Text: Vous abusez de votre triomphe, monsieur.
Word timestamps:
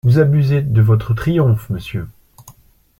Vous 0.03 0.17
abusez 0.17 0.63
de 0.63 0.81
votre 0.81 1.13
triomphe, 1.13 1.69
monsieur. 1.69 2.07